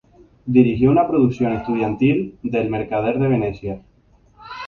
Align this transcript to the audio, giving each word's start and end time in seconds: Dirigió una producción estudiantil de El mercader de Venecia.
Dirigió 0.47 0.89
una 0.89 1.07
producción 1.07 1.53
estudiantil 1.53 2.35
de 2.41 2.59
El 2.59 2.71
mercader 2.71 3.19
de 3.19 3.27
Venecia. 3.27 3.81